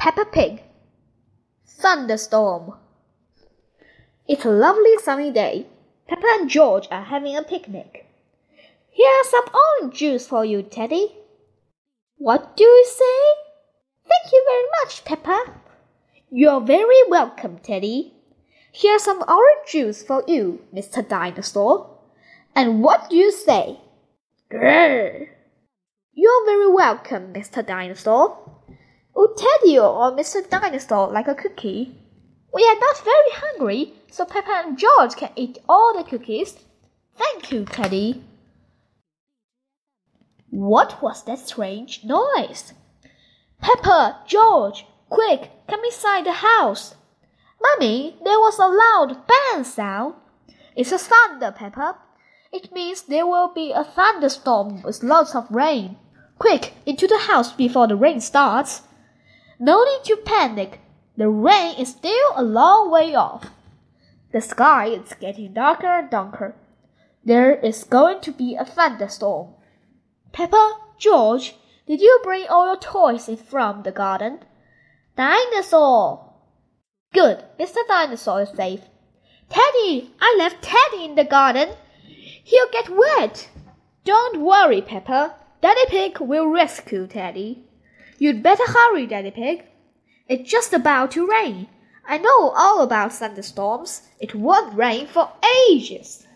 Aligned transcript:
Peppa 0.00 0.24
Pig. 0.24 0.62
Thunderstorm. 1.68 2.72
It's 4.26 4.46
a 4.46 4.50
lovely 4.50 4.96
sunny 4.96 5.30
day. 5.30 5.66
Peppa 6.08 6.26
and 6.38 6.48
George 6.48 6.88
are 6.90 7.04
having 7.04 7.36
a 7.36 7.42
picnic. 7.42 8.06
Here's 8.88 9.28
some 9.28 9.44
orange 9.52 9.98
juice 9.98 10.26
for 10.26 10.42
you, 10.42 10.62
Teddy. 10.62 11.16
What 12.16 12.56
do 12.56 12.64
you 12.64 12.86
say? 12.88 14.08
Thank 14.08 14.32
you 14.32 14.42
very 14.48 14.68
much, 14.80 15.04
Peppa. 15.04 15.52
You're 16.30 16.62
very 16.62 17.02
welcome, 17.10 17.58
Teddy. 17.58 18.14
Here's 18.72 19.02
some 19.02 19.22
orange 19.28 19.68
juice 19.68 20.02
for 20.02 20.24
you, 20.26 20.62
Mr. 20.74 21.06
Dinosaur. 21.06 21.90
And 22.54 22.82
what 22.82 23.10
do 23.10 23.16
you 23.16 23.30
say? 23.30 23.78
Grrr. 24.50 25.26
You're 26.14 26.46
very 26.46 26.72
welcome, 26.72 27.34
Mr. 27.34 27.64
Dinosaur. 27.64 28.59
Would 29.14 29.36
Teddy 29.36 29.78
or 29.78 30.12
Mr. 30.12 30.48
Dinosaur 30.48 31.12
like 31.12 31.28
a 31.28 31.34
cookie? 31.34 31.94
We 32.52 32.64
are 32.64 32.78
not 32.78 33.04
very 33.04 33.30
hungry, 33.32 33.94
so 34.10 34.24
Peppa 34.24 34.62
and 34.64 34.78
George 34.78 35.16
can 35.16 35.30
eat 35.36 35.58
all 35.68 35.96
the 35.96 36.04
cookies. 36.04 36.58
Thank 37.14 37.52
you, 37.52 37.64
Teddy. 37.64 38.24
What 40.50 41.00
was 41.00 41.22
that 41.24 41.38
strange 41.38 42.02
noise? 42.02 42.74
Peppa, 43.60 44.20
George, 44.26 44.86
quick, 45.08 45.50
come 45.68 45.84
inside 45.84 46.26
the 46.26 46.32
house. 46.32 46.94
Mummy, 47.62 48.16
there 48.24 48.40
was 48.40 48.58
a 48.58 48.66
loud 48.66 49.26
bang 49.26 49.64
sound. 49.64 50.14
It's 50.74 50.92
a 50.92 50.98
thunder, 50.98 51.52
Peppa. 51.52 51.98
It 52.52 52.72
means 52.72 53.02
there 53.02 53.26
will 53.26 53.52
be 53.54 53.70
a 53.70 53.84
thunderstorm 53.84 54.82
with 54.82 55.02
lots 55.02 55.34
of 55.34 55.50
rain. 55.50 55.96
Quick, 56.38 56.72
into 56.86 57.06
the 57.06 57.18
house 57.18 57.52
before 57.52 57.86
the 57.86 57.96
rain 57.96 58.20
starts. 58.20 58.82
No 59.62 59.84
need 59.84 60.04
to 60.04 60.16
panic. 60.16 60.80
The 61.18 61.28
rain 61.28 61.76
is 61.78 61.90
still 61.90 62.32
a 62.34 62.42
long 62.42 62.90
way 62.90 63.14
off. 63.14 63.50
The 64.32 64.40
sky 64.40 64.86
is 64.86 65.12
getting 65.20 65.52
darker 65.52 65.86
and 65.86 66.08
darker. 66.08 66.54
There 67.22 67.54
is 67.54 67.84
going 67.84 68.22
to 68.22 68.32
be 68.32 68.56
a 68.56 68.64
thunderstorm. 68.64 69.48
Peppa, 70.32 70.78
George, 70.98 71.56
did 71.86 72.00
you 72.00 72.20
bring 72.22 72.46
all 72.48 72.68
your 72.68 72.78
toys 72.78 73.28
in 73.28 73.36
from 73.36 73.82
the 73.82 73.92
garden? 73.92 74.38
Dinosaur! 75.14 76.32
Good, 77.12 77.44
Mr. 77.58 77.86
Dinosaur 77.86 78.42
is 78.42 78.50
safe. 78.56 78.80
Teddy, 79.50 80.14
I 80.22 80.36
left 80.38 80.62
Teddy 80.62 81.04
in 81.04 81.16
the 81.16 81.24
garden. 81.24 81.74
He'll 82.06 82.70
get 82.72 82.88
wet. 82.88 83.50
Don't 84.04 84.40
worry, 84.40 84.80
Peppa. 84.80 85.34
Daddy 85.60 85.84
Pig 85.88 86.18
will 86.20 86.46
rescue 86.46 87.06
Teddy. 87.06 87.66
You'd 88.20 88.42
better 88.42 88.70
hurry, 88.70 89.06
Daddy 89.06 89.30
Pig. 89.30 89.64
It's 90.28 90.50
just 90.50 90.74
about 90.74 91.12
to 91.12 91.26
rain. 91.26 91.68
I 92.06 92.18
know 92.18 92.50
all 92.50 92.82
about 92.82 93.14
thunderstorms. 93.14 94.02
It 94.20 94.34
won't 94.34 94.76
rain 94.76 95.06
for 95.06 95.32
ages. 95.70 96.26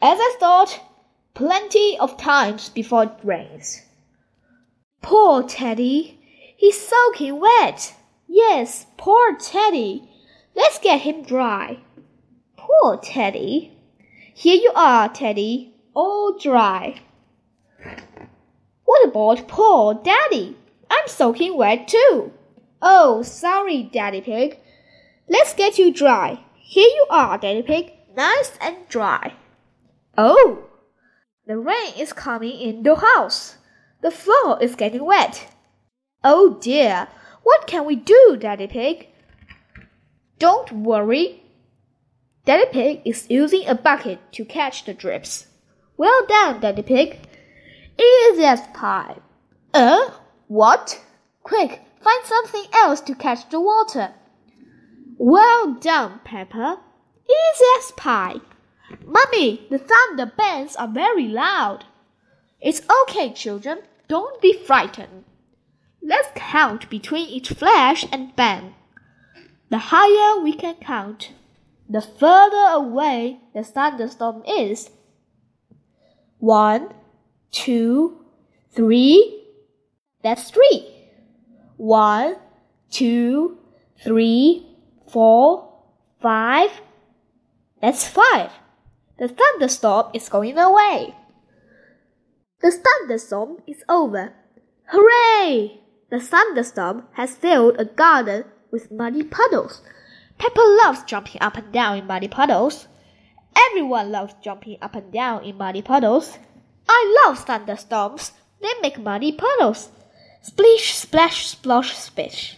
As 0.00 0.18
I 0.20 0.36
thought, 0.38 0.80
plenty 1.34 1.98
of 1.98 2.16
times 2.16 2.68
before 2.68 3.02
it 3.02 3.10
rains. 3.24 3.82
Poor 5.02 5.42
Teddy. 5.42 6.20
He's 6.56 6.80
soaking 6.80 7.40
wet. 7.40 7.96
Yes, 8.28 8.86
poor 8.96 9.36
Teddy. 9.36 10.08
Let's 10.54 10.78
get 10.78 11.00
him 11.00 11.24
dry. 11.24 11.80
Poor 12.56 12.96
Teddy. 12.98 13.76
Here 14.34 14.54
you 14.54 14.70
are, 14.76 15.08
Teddy, 15.08 15.74
all 15.94 16.38
dry. 16.38 17.00
What 18.84 19.08
about 19.08 19.48
poor 19.48 19.94
Daddy? 19.94 20.58
I'm 20.92 21.08
soaking 21.08 21.56
wet 21.56 21.88
too. 21.88 22.32
Oh, 22.82 23.22
sorry, 23.22 23.82
Daddy 23.82 24.20
Pig. 24.20 24.58
Let's 25.26 25.54
get 25.54 25.78
you 25.78 25.90
dry. 25.90 26.40
Here 26.56 26.86
you 26.86 27.06
are, 27.08 27.38
Daddy 27.38 27.62
Pig, 27.62 27.92
nice 28.14 28.52
and 28.60 28.76
dry. 28.88 29.32
Oh, 30.18 30.64
the 31.46 31.56
rain 31.56 31.94
is 31.98 32.12
coming 32.12 32.60
in 32.60 32.82
the 32.82 32.96
house. 32.96 33.56
The 34.02 34.10
floor 34.10 34.62
is 34.62 34.74
getting 34.74 35.04
wet. 35.06 35.48
Oh 36.22 36.58
dear, 36.60 37.08
what 37.42 37.66
can 37.66 37.86
we 37.86 37.96
do, 37.96 38.36
Daddy 38.38 38.66
Pig? 38.66 39.08
Don't 40.38 40.72
worry. 40.72 41.42
Daddy 42.44 42.66
Pig 42.70 43.00
is 43.06 43.30
using 43.30 43.66
a 43.66 43.74
bucket 43.74 44.18
to 44.32 44.44
catch 44.44 44.84
the 44.84 44.92
drips. 44.92 45.46
Well 45.96 46.26
done, 46.26 46.60
Daddy 46.60 46.82
Pig. 46.82 47.18
Easy 47.98 48.44
as 48.44 48.60
pie. 48.74 49.16
Uh, 49.72 50.10
what? 50.52 51.00
Quick, 51.42 51.80
find 52.02 52.24
something 52.26 52.64
else 52.74 53.00
to 53.00 53.14
catch 53.14 53.48
the 53.48 53.58
water. 53.58 54.12
Well 55.16 55.72
done, 55.80 56.20
Peppa. 56.24 56.78
Easy 57.24 57.64
as 57.78 57.92
pie. 57.92 58.36
Mummy, 59.02 59.66
the 59.70 59.78
thunder 59.78 60.26
bangs 60.26 60.76
are 60.76 60.88
very 60.88 61.26
loud. 61.26 61.86
It's 62.60 62.82
okay, 63.02 63.32
children. 63.32 63.78
Don't 64.08 64.42
be 64.42 64.52
frightened. 64.52 65.24
Let's 66.02 66.28
count 66.34 66.90
between 66.90 67.30
each 67.30 67.48
flash 67.48 68.04
and 68.12 68.36
bang. 68.36 68.74
The 69.70 69.78
higher 69.78 70.42
we 70.42 70.52
can 70.52 70.74
count, 70.74 71.32
the 71.88 72.02
further 72.02 72.74
away 72.74 73.40
the 73.54 73.64
thunderstorm 73.64 74.42
is. 74.46 74.90
One, 76.40 76.92
two, 77.50 78.26
three. 78.74 79.41
That's 80.22 80.50
three. 80.50 80.88
One, 81.76 82.36
two, 82.90 83.58
three, 84.02 84.66
four, 85.08 85.72
five. 86.20 86.70
That's 87.80 88.06
five. 88.06 88.52
The 89.18 89.28
thunderstorm 89.28 90.10
is 90.14 90.28
going 90.28 90.58
away. 90.58 91.14
The 92.60 92.70
thunderstorm 92.70 93.58
is 93.66 93.82
over. 93.88 94.32
Hooray! 94.86 95.80
The 96.10 96.20
thunderstorm 96.20 97.04
has 97.12 97.34
filled 97.34 97.80
a 97.80 97.84
garden 97.84 98.44
with 98.70 98.92
muddy 98.92 99.24
puddles. 99.24 99.82
Peppa 100.38 100.60
loves 100.84 101.02
jumping 101.04 101.40
up 101.40 101.56
and 101.56 101.72
down 101.72 101.98
in 101.98 102.06
muddy 102.06 102.28
puddles. 102.28 102.86
Everyone 103.56 104.12
loves 104.12 104.34
jumping 104.42 104.78
up 104.80 104.94
and 104.94 105.12
down 105.12 105.44
in 105.44 105.56
muddy 105.56 105.82
puddles. 105.82 106.38
I 106.88 107.24
love 107.26 107.38
thunderstorms. 107.40 108.32
They 108.60 108.72
make 108.80 108.98
muddy 108.98 109.32
puddles. 109.32 109.90
Splish, 110.42 110.94
splash, 110.94 111.54
splosh, 111.54 111.94
spish. 111.94 112.56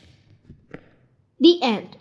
The 1.39 1.63
end. 1.63 1.99